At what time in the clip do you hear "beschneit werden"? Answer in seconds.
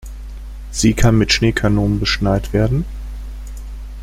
1.99-2.85